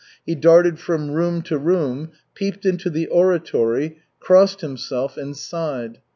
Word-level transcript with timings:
He 0.25 0.33
darted 0.33 0.79
from 0.79 1.11
room 1.11 1.43
to 1.43 1.59
room, 1.59 2.09
peeped 2.33 2.65
into 2.65 2.89
the 2.89 3.05
oratory, 3.09 3.97
crossed 4.19 4.61
himself, 4.61 5.15
and 5.15 5.37
sighed. 5.37 5.99